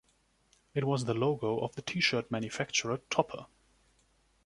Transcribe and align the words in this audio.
It 0.73 0.83
was 0.85 1.05
the 1.05 1.13
logo 1.13 1.59
of 1.59 1.75
the 1.75 1.83
T-shirt 1.83 2.31
manufacturer 2.31 2.97
Topper. 3.11 3.45